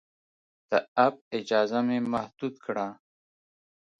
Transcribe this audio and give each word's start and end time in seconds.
د 0.69 0.71
اپ 1.05 1.15
اجازه 1.39 1.79
مې 1.87 1.97
محدود 2.13 2.55
کړه. 2.65 2.87